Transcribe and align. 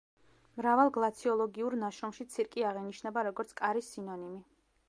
მრავალ 0.59 0.89
გლაციოლოგიურ 0.95 1.77
ნაშრომში 1.83 2.27
ცირკი 2.37 2.67
აღინიშნება 2.73 3.27
როგორც 3.31 3.57
კარის 3.63 3.93
სინონიმი. 3.97 4.43